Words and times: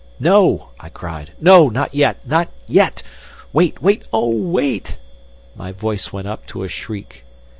"No," 0.19 0.69
I 0.79 0.89
cried. 0.89 1.33
"No! 1.39 1.69
Not 1.69 1.93
yet! 1.93 2.25
not 2.27 2.47
yet! 2.67 3.03
Wait! 3.53 3.83
Wait! 3.83 4.01
Oh, 4.11 4.31
wait!" 4.35 4.97
My 5.55 5.71
voice 5.71 6.11
went 6.11 6.27
up 6.27 6.47
to 6.47 6.63
a 6.63 6.67
shriek. 6.67 7.23